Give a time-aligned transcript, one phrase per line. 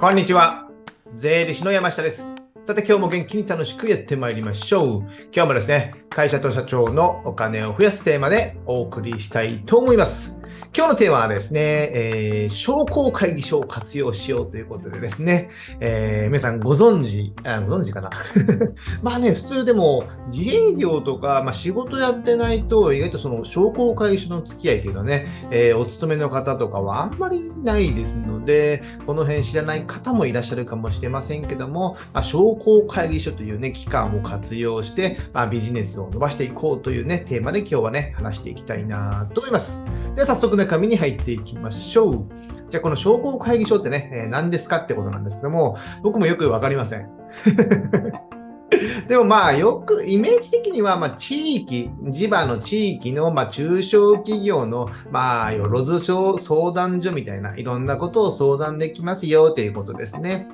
[0.00, 0.68] こんにちは。
[1.16, 2.32] 税理士の山下です。
[2.64, 5.00] さて今日も元気に楽しくやってまいりましょう。
[5.34, 10.37] 今日もですね、会社と社長のお金を増やすテーマでお送りしたいと思います。
[10.76, 11.60] 今日のテーマはですね、
[11.92, 18.10] えー商工会議所を活用しようということでですね、えー皆さんご存知、あご存知かな？
[19.02, 39.84] まあね、普通でも自営業とか、まあ、仕事やってないと、意外とその商工会議所の付き合いというのはね、えーお勤めの方とかはあんまりないですので、この辺知らない方もいらっしゃるかもしれませんけども、まあ、商工会議所というね、機関を活用して、まあ、ビジネスを伸ばしていこうというね、テーマで今日はね、話していきたいなと思います。
[40.14, 42.26] では早速中身に入っていきましょう。
[42.68, 47.08] じゃあこの商工会議所ってね、えー何ですかってことなんですけども、僕もよくわかりません。
[49.08, 56.36] でもまあよくイメージ的にはま地域、地場の地域のま中小企業のまあよろず相
[56.72, 60.48] 談所みたいないろんなことを相談できますよということですね。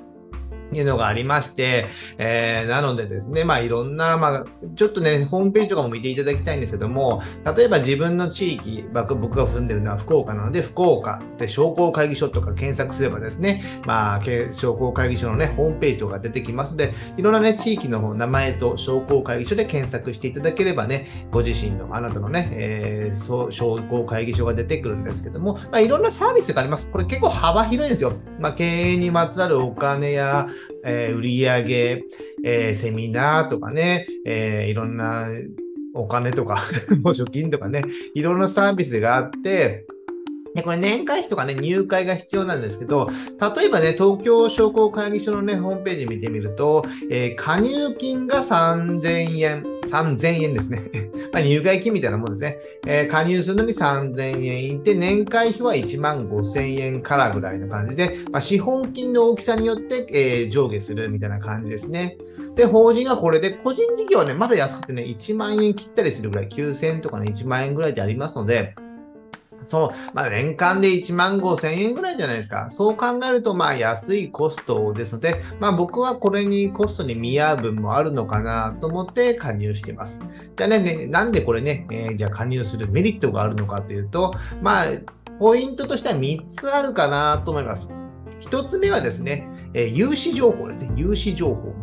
[0.78, 1.86] いうのがありまして、
[2.18, 4.44] えーなのでですね、まあいろんな、まあ
[4.76, 7.22] ちょっとね、ホームページとかも見ていただきたいんですけども、
[7.56, 14.20] 例えば自分の地域、僕が住んでるのは福岡なので、福岡で商工会議所とか検索すればですね、まあ
[14.52, 26.90] 商工会議所のね、ホームページとか出てきますので、いろんなね、地域の名前と商工会議所で検索していただければね、ご自身のあなたのね、えー商工会議所が出てくるんですけども、まあ、いろんなサービスがあります。
[26.90, 28.14] これ結構幅広いんですよ。
[28.38, 30.48] まあ、経営にまつわるお金や、
[30.84, 32.04] えー売上、
[32.44, 35.28] えーセミナーとかね、えーいろんな
[35.94, 36.60] お金とか、
[37.02, 37.82] 補助金とかね、
[38.14, 39.86] いろんなサービスがあって、
[40.54, 43.08] で、これ年会費とかね、入会が必要なんですけど、
[43.56, 50.90] 例えばね、東京商工会議所のね、ホームページ見てみると、えー加入金が3000円、3000円ですね。
[51.32, 52.58] まあ入会金みたいなもんですね。
[52.86, 62.16] えー加入するのに3000円いて、年会費は1万5000円からぐらいの感じで、まあ、資本金の大きさによって、えー上下するみたいな感じですね。
[62.54, 68.76] で、法人がこれで、個人事業はね、まだ安くてね、1万円切ったりするぐらい、9000円とかね、1万円ぐらいでありますので、
[69.64, 72.68] そう、まあ、年間で1万5千円ぐらいじゃないですか。
[72.70, 80.22] そう考えると、まあ、安いコストですので、まあ、僕はこれにコストに見合う分もあるのかなと思って加入しています。
[80.56, 84.86] じゃあね、ねなんでこれね、えーじゃあ加入するメリットがあるのかというと、まあ、
[85.38, 87.90] ポイントとしては3つあるかなと思います。
[88.42, 90.92] 1つ目はですね、えー融資情報ですね。
[90.96, 91.74] 融資情報。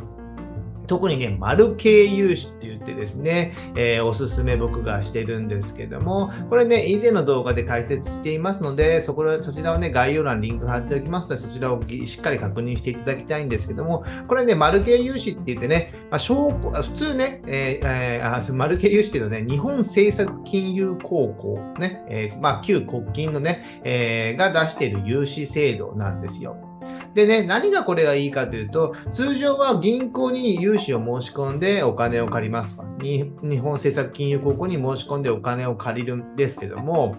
[0.92, 26.71] 特にね、丸系融資って言ってですね、えーおすすめ僕がしてるんですけども、これね、以前の動画で解説していますので、そこらそちらをね、概要欄にリンク貼っておきますので、そちらをしっかり確認していただきたいんですけども、これね、丸系融資って言ってね、まあ、証拠普通ね、えーえーあ丸系融資っていうのはね、日本政策金融高校、ね、えーまあ、旧国金のね、えーが出している融資制度なんですよ。
[27.14, 37.18] でね、何がこれがいいかというと、通常は銀行に融資を申し込んでお金を借りますとか、に日本政策金融高校に申し込んでお金を借りるんですけども、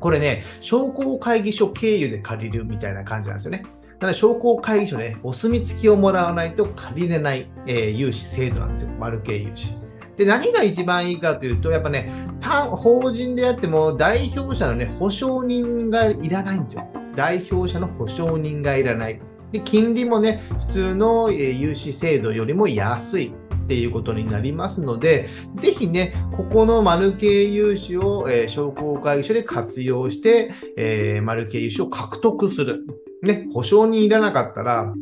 [0.00, 3.64] これね、商工会議所経由で借りるみたいな感じなんですよね。
[4.00, 8.90] ただ商工会議所ね、お墨付きをもらわないと借りれない、えー融資制度なんですよ。
[8.98, 9.74] 丸系融資。
[10.16, 12.12] で、何が一番いいかというと、やっぱね、
[12.42, 17.01] 法人であっても代表者のね、保証人がいらないんですよ。
[17.16, 19.20] 代表者の保証人がいらない。
[19.52, 23.34] で、金利もね、普通の融資制度よりも安い。
[23.62, 32.84] っていうことになりますので、ぜひね、ここの丸系融資を、えー商工会議所で活用して、えー丸系融資を獲得する。
[33.22, 34.92] ね、保証人いらなかったら、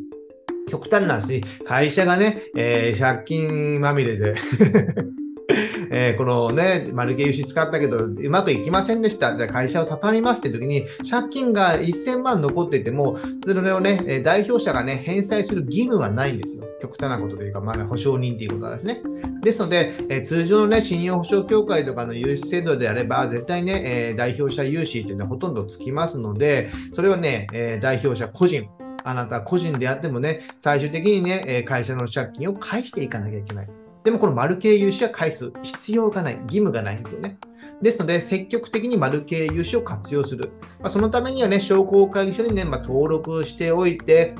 [0.68, 4.34] 極端な話、会社がね、えー借金まみれで、
[5.92, 9.36] えーこのね、丸系融資使ったけど、うまくいきませんでした。
[9.36, 16.64] じゃあ会社を畳みますって時に、借金が1000万残ってても、それをね、代表者がね、返済する義務がないんですよ。
[16.80, 19.02] 極端なことでいうか、まあ、保証人っていうことなんですね。
[19.42, 28.68] ですので、え通常のね、信用保証協会とかの融資制度であれば、絶対ね、え代表者融資っていうのはほとんどつきますので、それはね、え代表者個人、
[29.02, 33.79] あなた個人であってもね、最終的にね、会社の借金を返していかなきゃいけない。
[34.04, 37.38] でもこの丸系融資は返す必要がない、義務がないんですよね。
[37.82, 40.52] ですので、積極的に丸系融資を活用する。
[40.80, 44.34] まあ、そのためにはね、商工会議所にね、まあ、登録しておいて、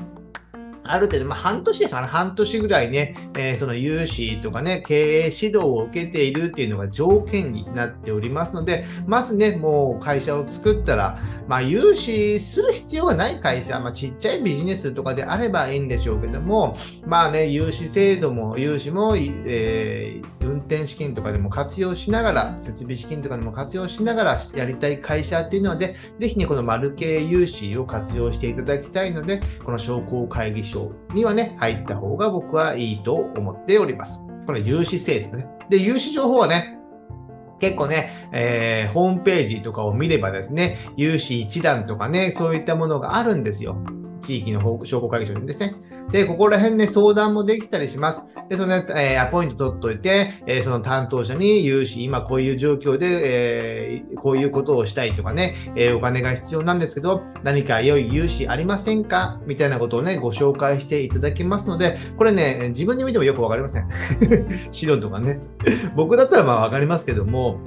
[0.83, 30.70] ある程度、まあ、半年ですかね、半年ぐらいね、えー、その融資とかね、経営指導を受けているっていうのが条件になっておりますので、まずね、もう会社を作ったら、まあ、融資する必要がない会社、まあ、ちっちゃいビジネスとかであればいいんでしょうけども、まあね、融資制度も、融資も、えー、運転資金とかでも活用しながら、設備資金とかでも活用しながらやりたい会社っていうので、ぜひね、この丸系融資を活用していただきたいので、この商工会議所
[31.13, 34.23] にはね、入った方が僕はいいと思っております。
[34.45, 35.47] これ融資制度ね。
[35.69, 36.79] で、融資情報はね、
[37.59, 43.77] 結構ね、えー、ホームページとかを見ればですね、融資一覧とかね、そういったものがあるんですよ。
[44.21, 45.75] 地域の商工会議所にですね。
[46.11, 48.21] で、ここら辺で、ね、相談もできたりします。
[48.49, 59.39] で、その、ね、えー、アポイント取っといて、えー、その担当者に言うし、今こういう状況で、えー、こういうことをしたいとかね、えお金が必要なんですけど、何か良い融資ありませんか？
[59.45, 63.87] みたいなことをね、ご紹介していただきますので、これね、自分で見てもよくわかりません。
[64.71, 65.39] 白とかね。
[65.95, 67.59] 僕だったらまあわかりますけども、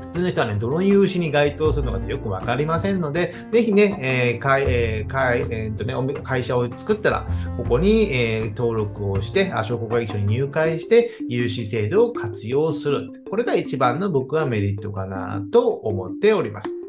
[0.00, 7.26] 普通の人はね、どの融資に該当するのかってよくわかりませんので、ぜひね、えー会えー会えーとね、会社を作ったら、
[7.56, 13.24] ここに、えー、登録をして、商工会議所に入会して、融資制度を活用する。
[13.30, 16.85] これが一番の僕はメリットかなと思っております。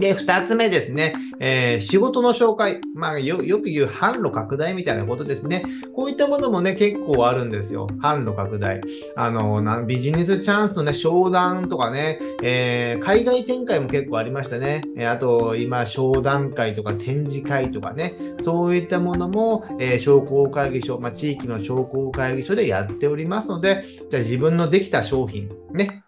[0.00, 2.80] で、二つ目ですね、えー、仕事の紹介。
[2.94, 5.62] まあよ、よく言う販路拡大みたいなことですね。
[5.94, 7.86] こういったものもね、結構あるんですよ。
[8.02, 8.80] 販路拡大。
[9.16, 14.82] あの、なビジネスチャンスのね、商談とかね、えー、海外展開も結構ありましたね。
[14.96, 26.02] えあと、今、商談会とか展示会とかね、そういったものも、え、商工会議所、まあ、地域の商工会議所でやっておりますので、じゃあ自分のできた商品、ね、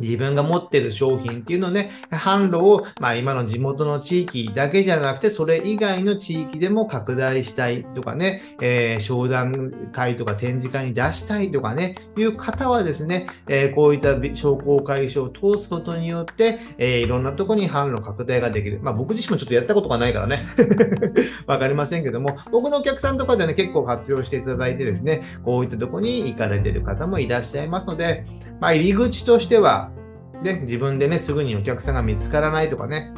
[0.00, 18.80] 自分が持ってる商品っていうのね、販路を、まあ今の地元の地域だけじゃなくて、それ以外の地域でも拡大したいとかね、えー、商談会とか展示会に出したいとかね、いう方はですね、えー、こういった商工会議所を通すことによって、えー、いろんなとこに販路拡大ができる。
[18.82, 20.46] まあ僕自身もちょっとやったことがないからね、
[21.46, 28.26] わかりませんけども、僕のお客さんとかでね、結構活用していただいてですね、こういったとこに行かれてる方もいらっしゃいますので、
[28.60, 29.90] まあ入り口としては、
[30.42, 33.12] で、自分でね、すぐにお客さんが見つからないとかね、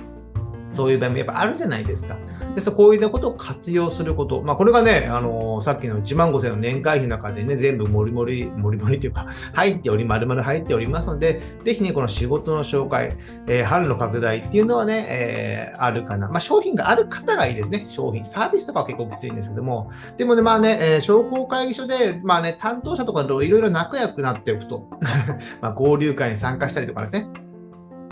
[0.76, 2.16] そういう場合もやっぱあるじゃないですか。
[2.54, 4.42] で、そうこういったことを活用すること。
[4.42, 16.28] まあ、これがね、あのー、さっきの1万5000の年会費の中でね、全部もりもり、もりもりというか、入っており、丸々入っておりますので、ぜひね、この仕事の紹介、えー、販路拡大っていうのはね、えー、あるかな。
[16.28, 17.86] まあ、商品がある方がいいですね。
[17.88, 18.24] 商品。
[18.24, 19.90] サービスとかは結構きついんですけども。
[20.16, 24.88] でもね、まあね、えー、商工会議所で、まあね、担当者とかといろいろ仲良くなっておくと、
[25.60, 27.28] まあ、交流会に参加したりとかね、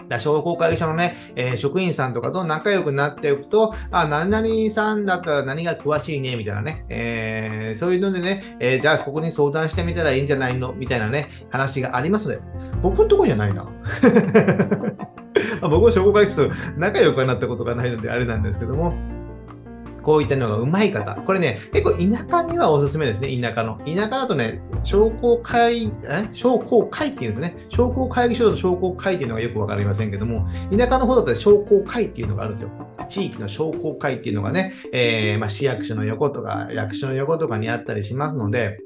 [0.09, 10.73] だ商工会議所のね、えー、職員さんとかと仲良くなっておくと、あ、何々さんだったら何が詳しいね、みたいなね、えー、そういうのでね、えー、じゃあここに相談してみたらいいんじゃないの？
[10.75, 12.41] みたいなね、話がありますので、
[12.83, 13.67] 僕のところにはないな。
[15.63, 18.95] 僕は商工会議所と仲良くなったことがないのであれなんですけども、
[20.05, 21.15] こういったのがうまい方。
[21.15, 21.99] これね、結構田
[22.31, 23.79] 舎にはおすすめですね、田舎の。
[23.87, 26.29] 田舎だとね、商工会、え？
[26.33, 27.67] 商工会っていうんですね。
[27.71, 32.71] 商工会議所と商工会っていうのがよくわかりませんけども、田舎の方だと商工会っていうのがあるんですよ。
[33.09, 38.79] 地域の商工会っていうのがね、えー、まあ、市役所の横とか、役所の横とかにあったりしますので、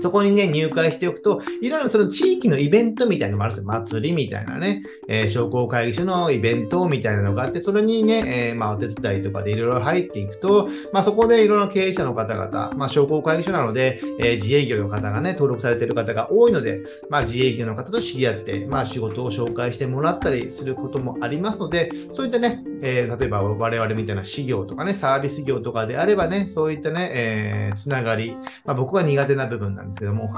[0.00, 3.66] そこにね、入会しておくと、いろいろその地域のイベントみたいなのもあるんですよ。
[3.66, 30.32] 祭りみたいなね、えー、商工会議所のイベントみたいなのがあって、それにね、えー、まあ、お手伝いとかでいろいろ入っていくと、まあ、そこでいろいろ経営者の方々、まあ、商工会議所なので、えー、自営業の方がね、登録されている方が多いので、まあ、自営業の方と知り合って、まあ、仕事を紹介してもらったりすることもありますので、そういったね、え、例えば我々みたいな事業とかね、サービス業とかであればね、そういったね、えー、つながり、ま、僕は苦手な部分なんでですけども、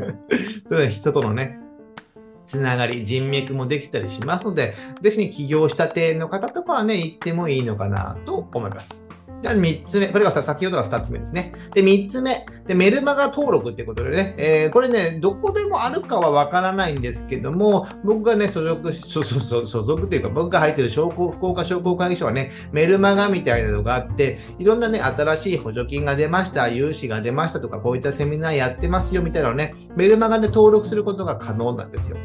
[0.68, 1.58] それは人とのね、
[2.46, 9.07] つながり、人脈もできたりしますので、ぜひ、ね、起業したての方とかはね、行ってもいいのかなと思います。
[9.40, 10.08] じゃあ3つ目。
[10.08, 11.52] これが先ほどが2つ目ですね。
[11.72, 12.44] で、3つ目。
[12.66, 32.16] で、メルマガ登録ってことでね、えー、これね、どこでもあるかはわからないんですけども、僕がね、所属、所属、所属っていうか、僕が入ってる商工、福岡商工会議所はね、メルマガみたいなのがあって、いろんなね、新しい補助金が出ました、融資が出ましたとか、こういったセミナーやってますよみたいなのをね、メルマガで登録することが可能なんですよ。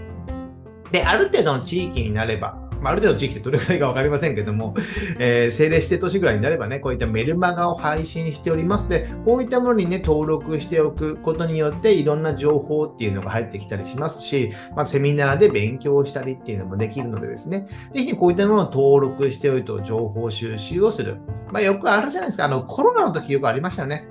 [0.93, 4.75] で、ある程度の地域になれば、まあ、ある程度地域ってどれくらいか分かりませんけども、
[5.17, 21.17] えー、政令指定都市ぐらいになればね、こういったメルマガを配信しておりますので、こういったものにね、登録しておくことによって、いろんな情報っていうのが入ってきたりしますし、まあ、セミナーで勉強したりっていうのもできるのでですね、ぜひこういったものを登録しておいて情報収集をする。
[21.51, 22.45] まあ、よくあるじゃないですか。
[22.45, 24.07] あの、コロナの時よくありましたよね。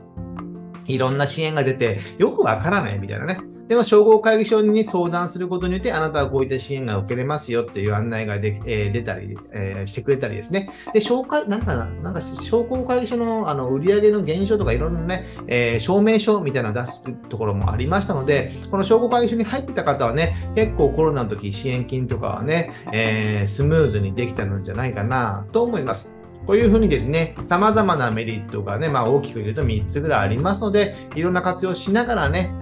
[0.86, 3.38] いろんな支援が出て、よくわからないみたいなね。
[3.72, 10.68] でも、商工会議所に相談することによって、あなたはこういった支援が受けれますよっていう案内がで、えー、出たり、えー、してくれたりですね。
[10.92, 26.12] で、紹介、なんかな、んか商工会議所のあの売上の減少とかいろんなね、えー、証明書みたいなのを出すところもありましたので、この商工会議所に入ってた方はね、結構コロナの時支援金とかはね、え、スムーズにできたのじゃないかなと思います。
[26.46, 32.52] こういうふうにですね、様々なメリットがね、まあ大きく言うと3つぐらいありますので、いろんな活用しながらね、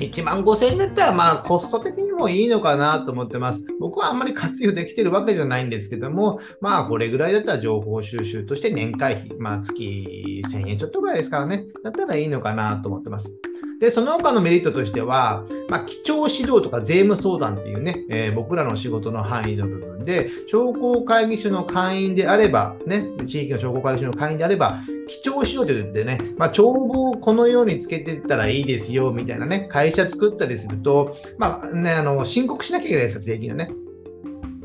[0.00, 3.64] 1万5000円だったら、まあ、コスト的にもいいのかなと思ってます。
[3.78, 13.32] 僕はあんまり活用できてるわけじゃないんですけども、まあ、これぐらいだったら情報収集として年会費、まあ、月1000円ちょっとぐらいですからね、だったらいいのかなと思ってます。
[13.80, 33.70] で、その他のメリットとしては、まあ、基調指導とか税務相談っていうね、えー、僕らの仕事の範囲の部分で、商工会議所の会員であれば、ね、地域の商工会議所の会員であれば、基調指導と言ってね、まあ、帳簿をこのようにつけてったらいいですよ、みたいなね、会社作ったりすると、まあね、あの、申告しなきゃいけないですよ、税金のね。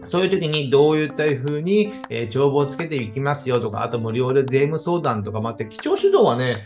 [0.06, 6.66] そういう時にどういったふうに、え、帳簿をつけていきますよとか、あと無料で税務相談とかもあって、基調指導はね、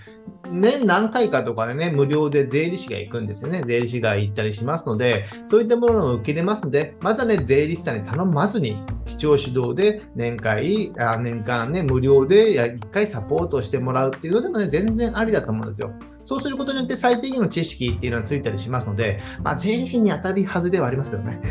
[0.51, 3.63] 年何回かとかでね、無料で税理士が行くんですよね。
[3.65, 15.91] 税理士が行ったりしますので、そういったものを受け入れますので、まずはね、税理士さんに頼まずに、基調指導で年会、あ年間ね、無料で1回サポートしてもらうっていうのでもね、全然ありだと思うんですよ。
[16.29, 21.41] そうすることによって最低限の知識っていうのはついたりしますので、まあ、全身に当たりはずではありますけどね。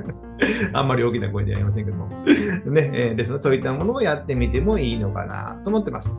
[0.74, 2.08] あんまり大きな声ではありませんけども。
[2.66, 6.10] ね、えー、ですので、そういったものをやってみてもいいのかなと思ってます。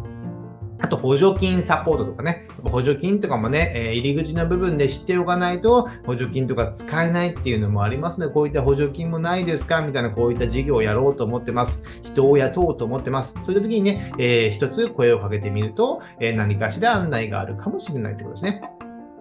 [0.80, 11.82] あと補助金サポートとかね、補助金とかもね、え、入り口の部分で知っておかないと補助金とか使えないっていうのもありますので、こういった補助金もないですかみたいなこういった事業をやろうと思ってます。
[12.04, 13.34] 人を雇おうと思ってます。
[13.42, 18.62] そういった時にね、えー、一つ声をかけてみると、えー、何かしら案内があるかもしれないってことですね。
[18.62, 18.72] やっ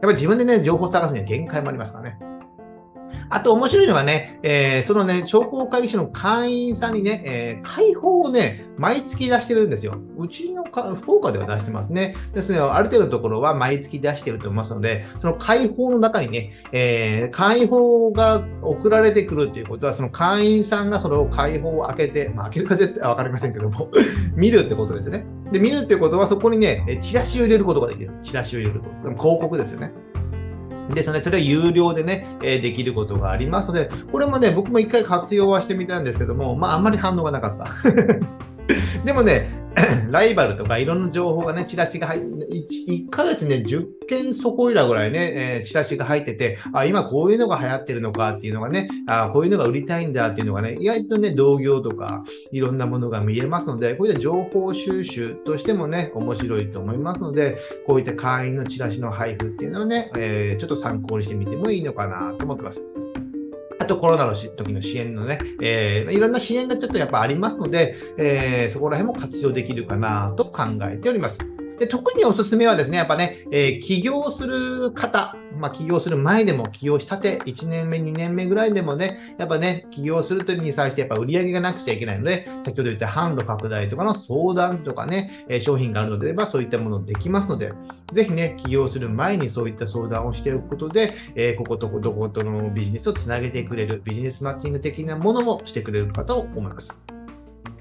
[0.02, 2.35] ぱり自分でね、情報を探すには限界もありますからね。
[3.30, 9.98] あと面白いのがね、えー、そのね、商工会議所の会員さんにね、えー、開放をね、毎月出してるんですよ。
[10.18, 12.14] うちの福岡では出してますね。
[12.34, 23.90] ですね、ある程度のところは毎月出してると思いますので、その開放の中にね、えー、開放が送られてくるということは、その会員さんがそれを開放を開けて、まあ、開けるか絶対わかりませんけども、
[24.36, 25.26] 見るってことですよね。
[25.52, 28.10] で、見るってことは、そこにね、チラシを入れることができる。
[28.22, 29.10] チラシを入れること。
[29.10, 29.92] 広告ですよね。
[30.94, 37.66] ですので、それは有料でね、えできることがありますので、これもね、僕も一回活用はしてみたんですけども、まあ、あんまり反応がなかった。
[39.04, 39.48] でもね、
[40.10, 42.46] ライバルとかいろんな情報がね、チラシが入って、
[42.92, 62.82] 1ヶ月ね、10件そこいらぐらいね、えー、チラシが入ってて、あ、今こういうのが流行ってるのかっていうのがね、あ、こういうのが売りたいんだっていうのがね、意外とね、同業とかいろんなものが見えますので、こういった情報収集としてもね、面白いと思いますので、こういった会員のチラシの配布っていうのをね、えー、ちょっと参考にしてみてもいいのかなと思ってます。
[63.86, 71.38] あとコロナの時の支援のね、えー、いろんな支援がちょっとやっぱありますので、えー、そこら辺も活用できるかなと考えております。
[71.78, 87.72] で特におすすめはですね、やっぱね、えー、起業する方、まあ、起業する前でも起業したて、1年目、2年目ぐらいでもね、やっぱね、起業するときに際してやっぱ売り上げがなくちゃいけないので、先ほど言った販路拡大とかの相談とかね、え、商品があるのであればそういったものできますので、
[88.12, 97.15] ぜひね、起業する前にそういった相談をしておくことで、えー、こことどことのビジネスをつなげてくれる、ビジネスマッチング的なものもしてくれるかと思います。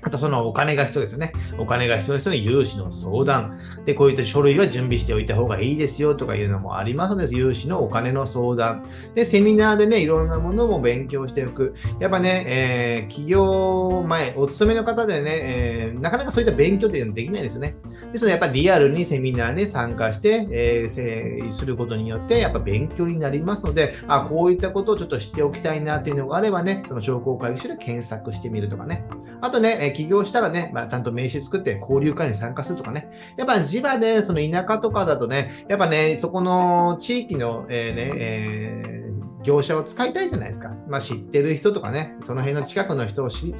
[0.06, 1.34] あとそのお金が必要ですよね。
[1.58, 3.60] お金が必要な人に融資の相談。
[3.86, 8.86] で、こういった書類は準備しておいた方がいいですよとかいうのもありますので、融資のお金の相談。
[9.16, 11.74] で、セミナーでね、いろんなものも勉強しておく。
[12.00, 17.76] やっぱね、えー、企業前、お勤めの方でね、えー、なかなかそういった勉強っていうのはできないですよね。
[18.16, 29.06] ですの、やっぱりリアルにセミナーに参加して、えー、することによって、やっぱ勉強になりますので、あ、こういったことをちょっと知っておきたいなっていうのがあればね、その商工会議所で検索してみるとかね。
[29.42, 33.10] あとね、え起業したらね、まあ、ちゃんと名刺作って交流会に参加するとかね。
[33.38, 40.70] やっぱ地場で、その田舎とかだとね、やっぱね、そこの地域の、えー、ね、えー、業者を使いたいじゃないですか。
[40.88, 43.52] まあ、知ってる人とかね、その辺の近くの人を仕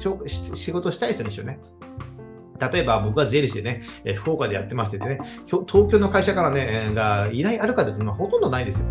[0.72, 1.60] 事したい人にしようね。
[2.58, 8.86] 例えば僕は税理士でね、え福岡でやってましてね、東京の会社からね、が依頼あるかというと、まあ、ほとんどないですよ。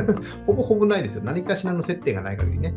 [0.46, 1.22] ほぼほぼないですよ。
[1.24, 2.74] 何かしらの接点がない限りね。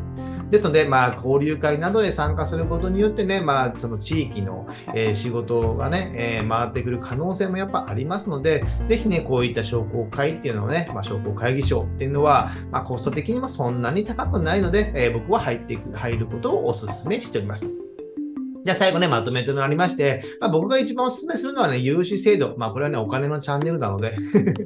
[0.51, 17.82] ですので、まあ、交流会などへ参加することによってね、まあ、その地域の、えー、仕事がね、えー、回ってくる可能性もやっぱありますので、ぜひね、こういった商工会っていうのをね、まあ、商工会議所っていうのは、まあ、コスト的にもそんなに高くないので、えー、僕は入っていく、入ることをお勧めしております。
[18.63, 22.55] じゃあ最後ね、まとめとなりまして、まあ、僕が一番お勧めするのはね、融資制度。
[22.57, 24.15] まあこれはね、お金のチャンネルなので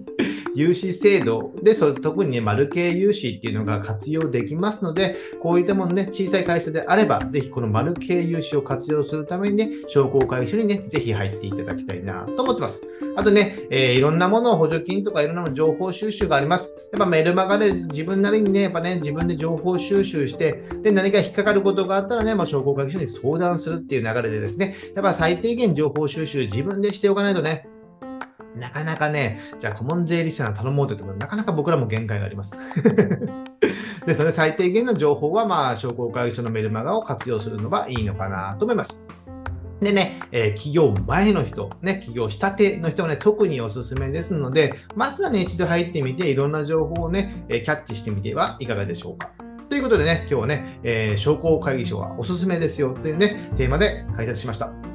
[0.55, 12.81] 融資制度で、そ特にね、丸系融資っていうのが活用できますので、こういったものね、小さい会社であれば、ぜひこの丸系融資を活用するためにね、商工会社にね、ぜひ入っていただきたいなと思ってます。
[13.17, 16.69] あとね、えー、いろんなものを補助金とかいろんなの情報収集があります。
[16.93, 27.67] やっぱメルマガで自分なりにね、やっぱね、自分で情報収集して、で、何か引っかかることがあったらね、まあ、商工会社に相談するっていう流れでですね、やっぱ最低限情報収集自分でしておかないとね、
[28.55, 32.55] なかなかね、じゃあ顧問税理士さん頼もうというとなかなか僕らも限界があります。
[34.05, 39.03] ですの、最低限の情報は、まあ、商工会議所のメルマガを活用するのがいいのかなと思います。
[39.81, 49.31] でね、えー、起業前の人、ね、起業したての人はね、特におすすめですので、まずはね、一度入ってみて、いろんな情報をね、え、キャッチしてみてはいかがでしょうか。
[49.69, 54.86] ということでね、今日はね、えー、商工会議所はおすすめですよというね、テーマで解説しました。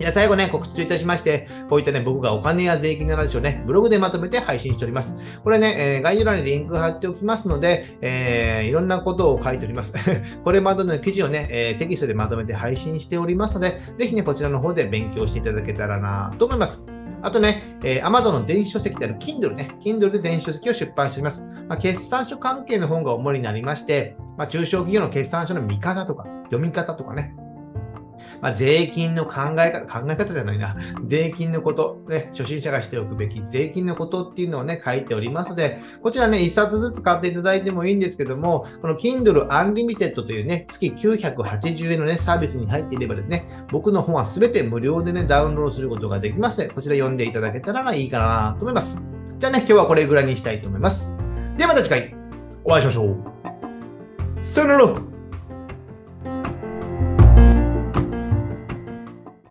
[0.00, 5.14] じゃあ最後ね、告知いたしまして、こういったね、僕がお金や税金の話をね、ブログでまとめて配信しております。
[5.44, 9.92] これね、えー、概要欄にリンク貼っておきますので、えー、いろんなことを書いております。
[10.42, 16.80] これまでの記事をね、えー、テキストでまとめて配信しておりますので、ぜひね、こちらの方で勉強していただけたらなと思います。
[17.20, 21.46] あとね、えー、Amazon の電子書籍である Kindle ね、Kindle で電子書籍を出版しております。
[21.68, 27.34] まあ、決算書関係の本が主になりまして、まあ、中小企業の決算書の見方とか、読み方とかね、
[28.40, 49.02] まあ、税金の考え方、考え方じゃないな、税金のこと、ね、初心者がしておくべき税金のことっていうのをね、書いておりますので、こちらね、1冊ずつ買っていただいてもいいんですけども、この Kindle Unlimited というね、月980円のね、サービスに入っていればですね、僕の本はすべて無料でね、ダウンロードすることができますので、こちら読んでいただけたらいいかなと思います。
[49.38, 51.14] じゃあね、今日はこれぐらいにしたいと思います。
[51.56, 52.14] ではまた次回、
[52.64, 53.16] お会いしましょう。
[54.40, 55.09] さよなら